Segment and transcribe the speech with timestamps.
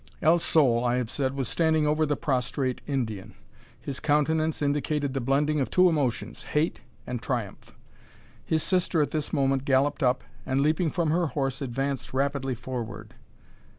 [0.19, 3.35] El Sol, I have said, was standing over the prostrate Indian.
[3.79, 7.71] His countenance indicated the blending of two emotions, hate and triumph.
[8.43, 13.13] His sister at this moment galloped up, and, leaping from her horse, advanced rapidly forward.